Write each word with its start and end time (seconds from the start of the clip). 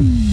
Mm-hmm. 0.00 0.29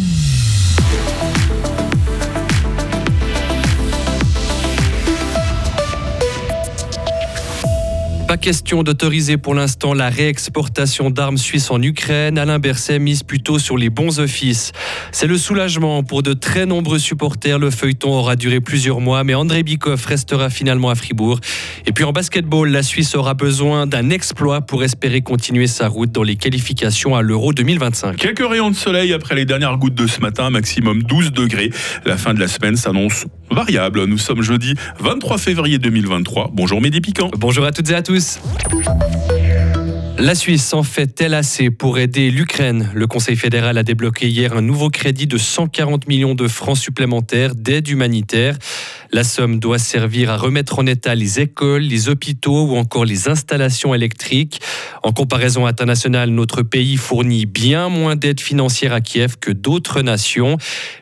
Pas 8.28 8.36
question 8.36 8.84
d'autoriser 8.84 9.38
pour 9.38 9.56
l'instant 9.56 9.94
la 9.94 10.10
réexportation 10.10 11.10
d'armes 11.10 11.38
suisses 11.38 11.72
en 11.72 11.82
Ukraine. 11.82 12.38
Alain 12.38 12.60
Berset 12.60 13.00
mise 13.00 13.24
plutôt 13.24 13.58
sur 13.58 13.78
les 13.78 13.90
bons 13.90 14.20
offices. 14.20 14.74
C'est 15.14 15.28
le 15.28 15.38
soulagement 15.38 16.04
pour 16.04 16.24
de 16.24 16.34
très 16.34 16.66
nombreux 16.66 17.00
supporters. 17.00 17.58
Le 17.58 17.72
feuilleton 17.72 18.10
aura 18.10 18.36
duré 18.36 18.60
plusieurs 18.60 19.00
mois, 19.00 19.24
mais 19.24 19.34
André 19.34 19.64
Bikoff 19.64 20.06
restera 20.06 20.50
finalement 20.50 20.90
à 20.90 20.96
Fribourg. 20.96 21.40
Et 21.86 21.94
puis 21.94 22.04
en 22.04 22.12
basketball, 22.12 22.70
la 22.70 22.84
Suisse 22.84 23.16
aura 23.16 23.34
besoin 23.34 23.88
d'un 23.88 24.10
exploit 24.10 24.60
pour 24.60 24.84
espérer 24.84 25.22
continuer 25.22 25.68
sa 25.68 25.88
route 25.88 26.12
dans 26.12 26.24
les 26.24 26.36
qualifications 26.36 27.16
à 27.16 27.22
l'Euro 27.22 27.54
2025. 27.54 28.18
Quelques 28.18 28.46
rayons 28.46 28.72
de 28.72 28.76
soleil 28.76 29.14
après 29.14 29.36
les 29.36 29.46
dernières 29.46 29.78
gouttes 29.78 29.96
de 29.96 30.06
ce 30.06 30.20
matin, 30.20 30.50
maximum 30.50 31.02
12 31.02 31.32
degrés. 31.32 31.70
La 32.04 32.18
fin 32.18 32.34
de 32.34 32.42
la 32.42 32.50
semaine 32.50 32.76
s'annonce 32.76 33.26
variable. 33.52 34.06
Nous 34.06 34.18
sommes 34.18 34.42
jeudi 34.42 34.74
23 35.00 35.38
février 35.38 35.78
2023. 35.78 36.52
Bonjour 36.54 36.82
Mehdi 36.82 37.02
Piquant. 37.02 37.32
Bonjour 37.38 37.66
à 37.66 37.72
toutes 37.72 37.90
et 37.90 37.96
à 37.96 38.02
tous. 38.02 38.40
La 40.20 40.34
Suisse 40.34 40.74
en 40.74 40.82
fait-elle 40.82 41.36
assez 41.36 41.70
pour 41.70 42.00
aider 42.00 42.32
l'Ukraine? 42.32 42.90
Le 42.96 43.06
Conseil 43.06 43.36
fédéral 43.36 43.78
a 43.78 43.84
débloqué 43.84 44.28
hier 44.28 44.58
un 44.58 44.64
nouveau 44.64 44.90
crédit 44.90 45.28
de 45.28 45.38
140 45.38 46.08
millions 46.08 46.34
de 46.34 46.48
francs 46.48 46.78
supplémentaires 46.78 47.54
d'aide 47.54 47.88
humanitaire. 47.88 48.58
La 49.12 49.24
somme 49.24 49.60
doit 49.60 49.80
servir 49.80 50.30
à 50.30 50.38
remettre 50.38 50.80
en 50.80 50.86
état 50.86 51.16
les 51.16 51.40
écoles, 51.40 51.84
les 51.84 52.10
hôpitaux 52.10 52.66
ou 52.66 52.76
encore 52.76 53.06
les 53.06 53.30
installations 53.30 53.96
électriques. 53.96 54.60
En 55.04 55.12
comparaison 55.12 55.66
internationale, 55.66 56.30
notre 56.30 56.62
pays 56.62 56.98
fournit 56.98 57.46
bien 57.46 57.90
moins 57.90 58.16
d'aide 58.16 58.42
financière 58.42 58.94
à 58.94 59.02
Kiev 59.02 59.38
que 59.40 59.52
d'autres 59.52 60.02
nations. 60.02 60.58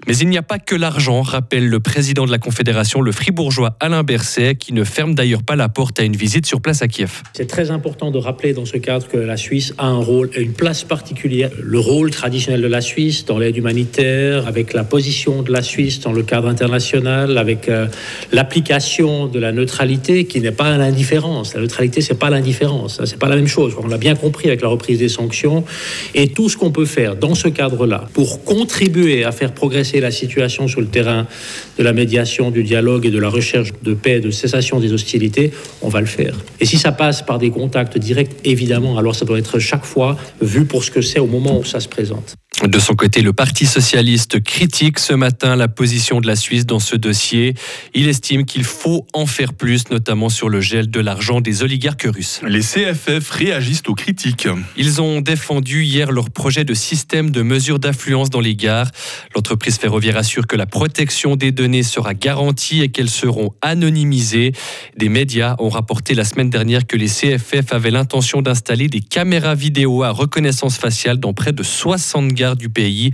Mais 0.07 0.17
il 0.17 0.29
n'y 0.29 0.37
a 0.37 0.43
pas 0.43 0.59
que 0.59 0.75
l'argent, 0.75 1.21
rappelle 1.21 1.67
le 1.67 1.79
président 1.79 2.25
de 2.25 2.31
la 2.31 2.37
Confédération, 2.37 3.01
le 3.01 3.11
fribourgeois 3.11 3.75
Alain 3.79 4.03
Berset, 4.03 4.55
qui 4.55 4.73
ne 4.73 4.83
ferme 4.83 5.15
d'ailleurs 5.15 5.43
pas 5.43 5.55
la 5.55 5.69
porte 5.69 5.99
à 5.99 6.03
une 6.03 6.15
visite 6.15 6.45
sur 6.45 6.61
place 6.61 6.81
à 6.81 6.87
Kiev. 6.87 7.23
C'est 7.33 7.47
très 7.47 7.71
important 7.71 8.11
de 8.11 8.19
rappeler 8.19 8.53
dans 8.53 8.65
ce 8.65 8.77
cadre 8.77 9.07
que 9.07 9.17
la 9.17 9.37
Suisse 9.37 9.73
a 9.77 9.87
un 9.87 9.97
rôle 9.97 10.29
et 10.35 10.41
une 10.41 10.53
place 10.53 10.83
particulière. 10.83 11.49
Le 11.61 11.79
rôle 11.79 12.11
traditionnel 12.11 12.61
de 12.61 12.67
la 12.67 12.81
Suisse 12.81 13.25
dans 13.25 13.39
l'aide 13.39 13.57
humanitaire, 13.57 14.47
avec 14.47 14.73
la 14.73 14.83
position 14.83 15.41
de 15.41 15.51
la 15.51 15.63
Suisse 15.63 15.99
dans 16.01 16.13
le 16.13 16.23
cadre 16.23 16.47
international, 16.47 17.37
avec 17.37 17.67
euh, 17.69 17.87
l'application 18.31 19.27
de 19.27 19.39
la 19.39 19.51
neutralité 19.51 20.25
qui 20.25 20.41
n'est 20.41 20.51
pas 20.51 20.77
l'indifférence. 20.77 21.53
La 21.53 21.61
neutralité, 21.61 22.01
c'est 22.01 22.19
pas 22.19 22.29
l'indifférence, 22.29 23.01
c'est 23.05 23.19
pas 23.19 23.29
la 23.29 23.35
même 23.35 23.47
chose. 23.47 23.75
On 23.81 23.87
l'a 23.87 23.97
bien 23.97 24.15
compris 24.15 24.47
avec 24.47 24.61
la 24.61 24.67
reprise 24.67 24.99
des 24.99 25.09
sanctions 25.09 25.63
et 26.13 26.27
tout 26.29 26.49
ce 26.49 26.57
qu'on 26.57 26.71
peut 26.71 26.85
faire 26.85 27.15
dans 27.15 27.35
ce 27.35 27.47
cadre-là 27.47 28.05
pour 28.13 28.43
contribuer 28.43 29.23
à 29.23 29.31
faire 29.31 29.51
progresser 29.51 29.99
la 29.99 30.11
situation 30.11 30.67
sur 30.67 30.81
le 30.81 30.87
terrain 30.87 31.27
de 31.77 31.83
la 31.83 31.93
médiation, 31.93 32.51
du 32.51 32.63
dialogue 32.63 33.05
et 33.05 33.11
de 33.11 33.19
la 33.19 33.29
recherche 33.29 33.71
de 33.83 33.93
paix, 33.93 34.19
de 34.19 34.31
cessation 34.31 34.79
des 34.79 34.93
hostilités, 34.93 35.51
on 35.81 35.89
va 35.89 35.99
le 35.99 36.05
faire. 36.05 36.35
Et 36.59 36.65
si 36.65 36.77
ça 36.77 36.91
passe 36.91 37.21
par 37.21 37.39
des 37.39 37.49
contacts 37.49 37.97
directs, 37.97 38.31
évidemment, 38.43 38.97
alors 38.97 39.15
ça 39.15 39.25
doit 39.25 39.39
être 39.39 39.59
chaque 39.59 39.85
fois 39.85 40.17
vu 40.41 40.65
pour 40.65 40.83
ce 40.83 40.91
que 40.91 41.01
c'est 41.01 41.19
au 41.19 41.27
moment 41.27 41.57
où 41.57 41.63
ça 41.63 41.79
se 41.79 41.87
présente. 41.87 42.35
De 42.63 42.79
son 42.79 42.95
côté, 42.95 43.21
le 43.21 43.33
Parti 43.33 43.65
socialiste 43.65 44.41
critique 44.41 44.99
ce 44.99 45.13
matin 45.13 45.57
la 45.57 45.67
position 45.67 46.21
de 46.21 46.27
la 46.27 46.37
Suisse 46.37 46.65
dans 46.65 46.79
ce 46.79 46.95
dossier. 46.95 47.53
Il 47.93 48.07
estime 48.07 48.45
qu'il 48.45 48.63
faut 48.63 49.05
en 49.13 49.25
faire 49.25 49.53
plus, 49.53 49.89
notamment 49.91 50.29
sur 50.29 50.47
le 50.47 50.61
gel 50.61 50.89
de 50.89 51.01
l'argent 51.01 51.41
des 51.41 51.63
oligarques 51.63 52.07
russes. 52.09 52.39
Les 52.47 52.61
CFF 52.61 53.29
réagissent 53.29 53.83
aux 53.87 53.93
critiques. 53.93 54.47
Ils 54.77 55.01
ont 55.01 55.19
défendu 55.19 55.83
hier 55.83 56.13
leur 56.13 56.29
projet 56.29 56.63
de 56.63 56.73
système 56.73 57.29
de 57.29 57.41
mesure 57.41 57.77
d'influence 57.77 58.29
dans 58.29 58.39
les 58.39 58.55
gares. 58.55 58.89
L'entreprise 59.35 59.77
ferroviaire 59.77 60.15
assure 60.15 60.47
que 60.47 60.55
la 60.55 60.65
protection 60.65 61.35
des 61.35 61.51
données 61.51 61.83
sera 61.83 62.13
garantie 62.13 62.81
et 62.81 62.89
qu'elles 62.89 63.09
seront 63.09 63.53
anonymisées. 63.61 64.53
Des 64.95 65.09
médias 65.09 65.55
ont 65.59 65.69
rapporté 65.69 66.13
la 66.13 66.23
semaine 66.23 66.49
dernière 66.49 66.87
que 66.87 66.95
les 66.95 67.09
CFF 67.09 67.73
avaient 67.73 67.91
l'intention 67.91 68.41
d'installer 68.41 68.87
des 68.87 69.01
caméras 69.01 69.55
vidéo 69.55 70.03
à 70.03 70.11
reconnaissance 70.11 70.77
faciale 70.77 71.17
dans 71.17 71.33
près 71.33 71.51
de 71.51 71.61
60 71.61 72.29
gares 72.29 72.44
du 72.53 72.69
pays. 72.69 73.11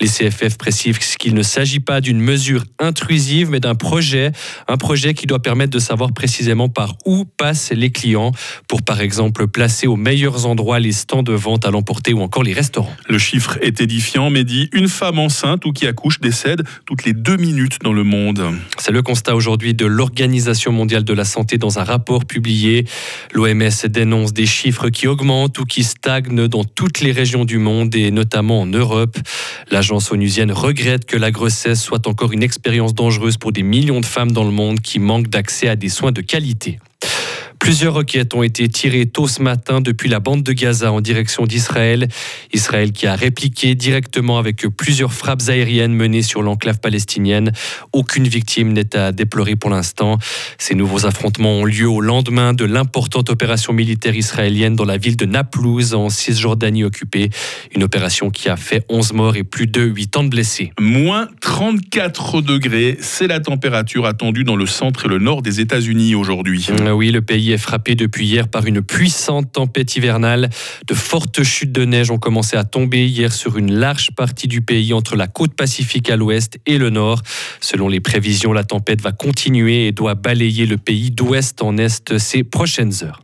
Les 0.00 0.06
CFF 0.06 0.56
précisent 0.56 1.16
qu'il 1.18 1.34
ne 1.34 1.42
s'agit 1.42 1.80
pas 1.80 2.00
d'une 2.00 2.20
mesure 2.20 2.64
intrusive, 2.78 3.50
mais 3.50 3.58
d'un 3.58 3.74
projet, 3.74 4.30
un 4.68 4.76
projet 4.76 5.12
qui 5.12 5.26
doit 5.26 5.42
permettre 5.42 5.72
de 5.72 5.80
savoir 5.80 6.12
précisément 6.12 6.68
par 6.68 6.94
où 7.04 7.24
passent 7.24 7.72
les 7.72 7.90
clients 7.90 8.30
pour, 8.68 8.82
par 8.82 9.00
exemple, 9.00 9.48
placer 9.48 9.88
aux 9.88 9.96
meilleurs 9.96 10.46
endroits 10.46 10.78
les 10.78 10.92
stands 10.92 11.24
de 11.24 11.32
vente 11.32 11.66
à 11.66 11.72
l'emporter 11.72 12.12
ou 12.12 12.20
encore 12.20 12.44
les 12.44 12.52
restaurants. 12.52 12.94
Le 13.08 13.18
chiffre 13.18 13.58
est 13.60 13.80
édifiant, 13.80 14.30
mais 14.30 14.44
dit 14.44 14.68
une 14.72 14.88
femme 14.88 15.18
enceinte 15.18 15.64
ou 15.64 15.72
qui 15.72 15.86
accouche 15.88 16.20
décède 16.20 16.62
toutes 16.86 17.04
les 17.04 17.12
deux 17.12 17.36
minutes 17.36 17.78
dans 17.82 17.92
le 17.92 18.04
monde. 18.04 18.42
C'est 18.78 18.92
le 18.92 19.02
constat 19.02 19.34
aujourd'hui 19.34 19.74
de 19.74 19.86
l'Organisation 19.86 20.70
mondiale 20.70 21.02
de 21.02 21.12
la 21.12 21.24
santé 21.24 21.58
dans 21.58 21.78
un 21.78 21.84
rapport 21.84 22.24
publié. 22.24 22.84
L'OMS 23.32 23.88
dénonce 23.88 24.32
des 24.32 24.46
chiffres 24.46 24.90
qui 24.90 25.08
augmentent 25.08 25.58
ou 25.58 25.64
qui 25.64 25.82
stagnent 25.82 26.46
dans 26.46 26.64
toutes 26.64 27.00
les 27.00 27.12
régions 27.12 27.44
du 27.44 27.58
monde 27.58 27.94
et 27.94 28.10
notamment 28.10 28.60
en 28.60 28.67
Europe. 28.68 29.18
L'agence 29.70 30.12
onusienne 30.12 30.52
regrette 30.52 31.04
que 31.04 31.16
la 31.16 31.30
grossesse 31.30 31.82
soit 31.82 32.06
encore 32.06 32.32
une 32.32 32.42
expérience 32.42 32.94
dangereuse 32.94 33.36
pour 33.36 33.52
des 33.52 33.62
millions 33.62 34.00
de 34.00 34.06
femmes 34.06 34.32
dans 34.32 34.44
le 34.44 34.50
monde 34.50 34.80
qui 34.80 34.98
manquent 34.98 35.28
d'accès 35.28 35.68
à 35.68 35.76
des 35.76 35.88
soins 35.88 36.12
de 36.12 36.20
qualité. 36.20 36.78
Plusieurs 37.58 37.94
roquettes 37.94 38.34
ont 38.34 38.42
été 38.42 38.68
tirées 38.68 39.06
tôt 39.06 39.28
ce 39.28 39.42
matin 39.42 39.80
depuis 39.80 40.08
la 40.08 40.20
bande 40.20 40.42
de 40.42 40.52
Gaza 40.52 40.92
en 40.92 41.00
direction 41.00 41.44
d'Israël. 41.44 42.08
Israël 42.52 42.92
qui 42.92 43.06
a 43.06 43.14
répliqué 43.14 43.74
directement 43.74 44.38
avec 44.38 44.66
plusieurs 44.68 45.12
frappes 45.12 45.42
aériennes 45.48 45.92
menées 45.92 46.22
sur 46.22 46.42
l'enclave 46.42 46.80
palestinienne. 46.80 47.52
Aucune 47.92 48.26
victime 48.26 48.72
n'est 48.72 48.96
à 48.96 49.12
déplorer 49.12 49.56
pour 49.56 49.70
l'instant. 49.70 50.18
Ces 50.58 50.74
nouveaux 50.74 51.06
affrontements 51.06 51.52
ont 51.52 51.64
lieu 51.64 51.88
au 51.88 52.00
lendemain 52.00 52.52
de 52.52 52.64
l'importante 52.64 53.30
opération 53.30 53.72
militaire 53.72 54.16
israélienne 54.16 54.76
dans 54.76 54.84
la 54.84 54.96
ville 54.96 55.16
de 55.16 55.26
Naplouse 55.26 55.94
en 55.94 56.08
Cisjordanie 56.08 56.84
occupée. 56.84 57.30
Une 57.74 57.82
opération 57.82 58.30
qui 58.30 58.48
a 58.48 58.56
fait 58.56 58.84
11 58.88 59.12
morts 59.12 59.36
et 59.36 59.44
plus 59.44 59.66
de 59.66 59.82
8 59.82 60.16
ans 60.16 60.24
de 60.24 60.28
blessés. 60.28 60.72
Moins 60.80 61.28
34 61.40 62.40
degrés, 62.40 62.96
c'est 63.00 63.26
la 63.26 63.40
température 63.40 64.06
attendue 64.06 64.44
dans 64.44 64.56
le 64.56 64.66
centre 64.66 65.06
et 65.06 65.08
le 65.08 65.18
nord 65.18 65.42
des 65.42 65.60
États-Unis 65.60 66.14
aujourd'hui. 66.14 66.66
Oui, 66.94 67.10
le 67.10 67.20
pays 67.20 67.52
est 67.52 67.57
frappé 67.58 67.94
depuis 67.94 68.26
hier 68.26 68.48
par 68.48 68.66
une 68.66 68.82
puissante 68.82 69.52
tempête 69.52 69.96
hivernale. 69.96 70.50
De 70.86 70.94
fortes 70.94 71.42
chutes 71.42 71.72
de 71.72 71.84
neige 71.84 72.10
ont 72.10 72.18
commencé 72.18 72.56
à 72.56 72.64
tomber 72.64 73.06
hier 73.06 73.32
sur 73.32 73.58
une 73.58 73.72
large 73.72 74.10
partie 74.16 74.48
du 74.48 74.62
pays 74.62 74.92
entre 74.92 75.16
la 75.16 75.26
côte 75.26 75.54
pacifique 75.54 76.10
à 76.10 76.16
l'ouest 76.16 76.58
et 76.66 76.78
le 76.78 76.90
nord. 76.90 77.22
Selon 77.60 77.88
les 77.88 78.00
prévisions, 78.00 78.52
la 78.52 78.64
tempête 78.64 79.00
va 79.00 79.12
continuer 79.12 79.86
et 79.86 79.92
doit 79.92 80.14
balayer 80.14 80.66
le 80.66 80.78
pays 80.78 81.10
d'ouest 81.10 81.62
en 81.62 81.76
est 81.76 82.18
ces 82.18 82.44
prochaines 82.44 82.92
heures. 83.02 83.22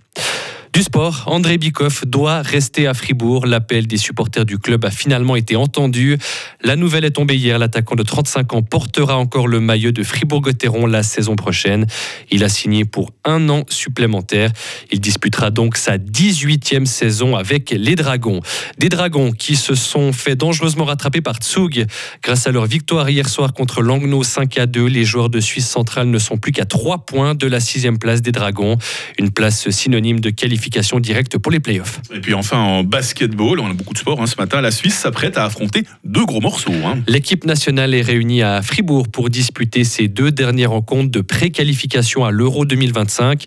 Du 0.75 0.83
sport, 0.83 1.23
André 1.27 1.57
Bikoff 1.57 2.05
doit 2.05 2.43
rester 2.43 2.89
à 2.89 2.95
Fribourg. 2.95 3.47
L'appel 3.47 3.87
des 3.87 3.97
supporters 3.97 4.45
du 4.45 4.59
club 4.59 4.85
a 4.85 4.91
finalement 4.91 5.37
été 5.37 5.55
entendu. 5.55 6.19
La 6.65 6.75
nouvelle 6.75 7.05
est 7.05 7.13
tombée 7.13 7.37
hier. 7.37 7.61
L'attaquant 7.61 7.95
de 7.95 8.03
35 8.03 8.55
ans 8.55 8.63
portera 8.63 9.17
encore 9.17 9.47
le 9.47 9.61
maillot 9.61 9.93
de 9.93 10.03
Fribourg-Gotteron 10.03 10.87
la 10.87 11.05
saison 11.05 11.37
prochaine. 11.37 11.87
Il 12.33 12.43
a 12.43 12.49
signé 12.49 12.85
pour 12.85 13.13
un 13.25 13.49
an 13.51 13.63
supplémentaire. 13.69 14.51
Il 14.91 14.99
disputera 14.99 15.53
donc 15.53 15.77
sa 15.77 15.97
18e 15.97 16.87
saison 16.87 17.37
avec 17.37 17.71
les 17.71 17.95
Dragons. 17.95 18.41
Des 18.77 18.89
Dragons 18.89 19.31
qui 19.31 19.55
se 19.55 19.77
sont 19.77 20.13
fait 20.13 20.35
dangereusement 20.35 20.87
rattraper 20.87 21.21
par 21.21 21.37
Tsug. 21.37 21.87
Grâce 22.21 22.49
à 22.49 22.51
leur 22.51 22.67
victoire 22.67 23.09
hier 23.09 23.29
soir 23.29 23.53
contre 23.53 23.81
Langnau 23.81 24.25
5 24.25 24.59
à 24.59 24.67
2, 24.67 24.87
les 24.87 25.05
joueurs 25.05 25.31
de 25.31 25.39
Suisse 25.39 25.69
centrale 25.69 26.09
ne 26.09 26.19
sont 26.19 26.37
plus 26.37 26.51
qu'à 26.51 26.65
3 26.65 27.07
points 27.07 27.37
de 27.37 27.47
la 27.47 27.61
sixième 27.61 28.01
place 28.01 28.23
des 28.23 28.33
Dragons. 28.33 28.77
Une 29.21 29.31
place 29.31 29.71
synonyme 29.71 30.19
de 30.19 30.31
qualification 30.31 30.64
directe 31.01 31.39
pour 31.39 31.53
les 31.53 31.61
playoffs. 31.61 32.01
Et 32.15 32.21
puis 32.21 32.35
enfin 32.35 32.59
en 32.59 32.85
basketball, 32.85 33.61
on 33.61 33.71
a 33.71 33.75
beaucoup 33.75 33.95
de 33.95 33.99
sport 33.99 34.21
hein, 34.21 34.27
ce 34.27 34.37
matin, 34.37 34.61
la 34.61 34.71
Suisse 34.71 34.95
s'apprête 34.95 35.37
à 35.37 35.45
affronter 35.45 35.85
deux 36.05 36.25
gros 36.25 36.41
morceaux. 36.41 36.73
Hein. 36.85 36.99
L'équipe 37.07 37.45
nationale 37.45 37.95
est 37.95 38.03
réunie 38.03 38.43
à 38.43 38.63
Fribourg 38.63 39.09
pour 39.09 39.31
disputer 39.31 39.85
ses 39.85 40.09
deux 40.09 40.31
dernières 40.31 40.71
rencontres 40.71 41.11
de 41.11 41.21
pré-qualification 41.21 42.25
à 42.25 42.31
l'Euro 42.31 42.65
2025. 42.65 43.45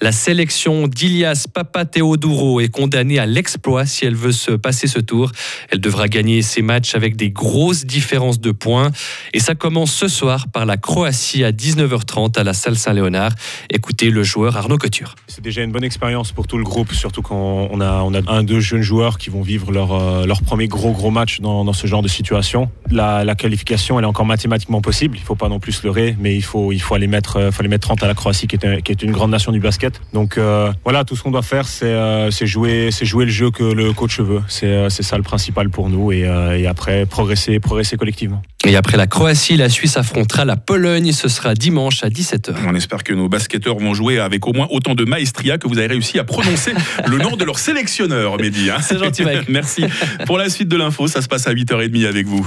La 0.00 0.12
sélection 0.12 0.88
d'Ilias 0.88 1.46
Papateodoro 1.52 2.60
est 2.60 2.68
condamnée 2.68 3.18
à 3.18 3.26
l'exploit 3.26 3.84
si 3.84 4.06
elle 4.06 4.14
veut 4.14 4.32
se 4.32 4.52
passer 4.52 4.86
ce 4.86 4.98
tour. 4.98 5.32
Elle 5.70 5.80
devra 5.80 6.08
gagner 6.08 6.42
ses 6.42 6.62
matchs 6.62 6.94
avec 6.94 7.16
des 7.16 7.30
grosses 7.30 7.84
différences 7.84 8.40
de 8.40 8.50
points. 8.50 8.90
Et 9.34 9.40
ça 9.40 9.54
commence 9.54 9.92
ce 9.92 10.08
soir 10.08 10.48
par 10.48 10.64
la 10.64 10.76
Croatie 10.76 11.44
à 11.44 11.52
19h30 11.52 12.38
à 12.38 12.44
la 12.44 12.54
salle 12.54 12.76
Saint-Léonard. 12.76 13.32
Écoutez 13.68 14.10
le 14.10 14.22
joueur 14.22 14.56
Arnaud 14.56 14.78
Couture. 14.78 15.14
C'est 15.26 15.42
déjà 15.42 15.62
une 15.62 15.72
bonne 15.72 15.84
expérience 15.84 16.32
pour 16.32 16.46
tout 16.46 16.56
le 16.56 16.59
groupe, 16.64 16.92
surtout 16.92 17.22
quand 17.22 17.68
on 17.70 17.80
a, 17.80 18.02
on 18.02 18.14
a 18.14 18.20
un, 18.30 18.42
deux 18.42 18.60
jeunes 18.60 18.82
joueurs 18.82 19.18
qui 19.18 19.30
vont 19.30 19.42
vivre 19.42 19.72
leur, 19.72 19.92
euh, 19.92 20.26
premier 20.44 20.68
gros, 20.68 20.92
gros 20.92 21.10
match 21.10 21.40
dans, 21.40 21.72
ce 21.72 21.86
genre 21.86 22.02
de 22.02 22.08
situation. 22.08 22.70
La, 22.90 23.34
qualification, 23.34 23.98
elle 23.98 24.04
est 24.04 24.08
encore 24.08 24.26
mathématiquement 24.26 24.80
possible. 24.80 25.16
Il 25.16 25.22
faut 25.22 25.34
pas 25.34 25.48
non 25.48 25.60
plus 25.60 25.72
se 25.72 25.86
leurrer, 25.86 26.16
mais 26.18 26.34
il 26.34 26.42
faut, 26.42 26.72
aller 26.92 27.06
mettre, 27.06 27.36
euh, 27.36 27.50
faut 27.50 27.60
aller 27.60 27.68
mettre 27.68 27.86
30 27.86 28.02
à 28.02 28.06
la 28.06 28.14
Croatie, 28.14 28.46
qui 28.46 28.56
est, 28.56 28.82
qui 28.82 28.92
est 28.92 29.02
une 29.02 29.12
grande 29.12 29.30
nation 29.30 29.52
du 29.52 29.60
basket. 29.60 30.00
Donc 30.12 30.38
euh, 30.38 30.72
voilà, 30.84 31.04
tout 31.04 31.16
ce 31.16 31.22
qu'on 31.22 31.30
doit 31.30 31.42
faire, 31.42 31.66
c'est 31.66 31.86
euh, 31.86 32.30
jouer, 32.30 32.90
jouer 33.02 33.24
le 33.24 33.30
jeu 33.30 33.50
que 33.50 33.64
le 33.64 33.92
coach 33.92 34.20
veut. 34.20 34.42
C'est 34.48 35.02
ça 35.02 35.16
le 35.16 35.22
principal 35.22 35.70
pour 35.70 35.88
nous, 35.88 36.12
et, 36.12 36.20
et 36.56 36.66
après 36.66 37.06
progresser, 37.06 37.60
progresser 37.60 37.96
collectivement. 37.96 38.42
Et 38.66 38.76
après 38.76 38.98
la 38.98 39.06
Croatie, 39.06 39.56
la 39.56 39.70
Suisse 39.70 39.96
affrontera 39.96 40.44
la 40.44 40.56
Pologne. 40.56 41.12
Ce 41.12 41.28
sera 41.28 41.54
dimanche 41.54 42.04
à 42.04 42.08
17h. 42.10 42.54
On 42.66 42.74
espère 42.74 43.04
que 43.04 43.14
nos 43.14 43.28
basketteurs 43.28 43.78
vont 43.78 43.94
jouer 43.94 44.18
avec 44.18 44.46
au 44.46 44.52
moins 44.52 44.66
autant 44.70 44.94
de 44.94 45.04
maestria 45.04 45.56
que 45.56 45.66
vous 45.66 45.78
avez 45.78 45.86
réussi 45.86 46.18
à 46.18 46.24
prononcer 46.24 46.72
le 47.06 47.16
nom 47.16 47.36
de 47.36 47.44
leur 47.44 47.58
sélectionneur, 47.58 48.38
Mehdi. 48.38 48.70
Hein. 48.70 48.76
C'est 48.82 48.98
gentil, 48.98 49.24
Mike. 49.24 49.44
Merci. 49.48 49.84
Pour 50.26 50.36
la 50.36 50.50
suite 50.50 50.68
de 50.68 50.76
l'info, 50.76 51.08
ça 51.08 51.22
se 51.22 51.28
passe 51.28 51.46
à 51.46 51.54
8h30 51.54 52.06
avec 52.06 52.26
vous. 52.26 52.46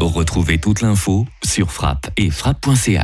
Retrouvez 0.00 0.58
toute 0.58 0.82
l'info 0.82 1.26
sur 1.44 1.72
frappe 1.72 2.10
et 2.16 2.30
frappe.ch. 2.30 3.02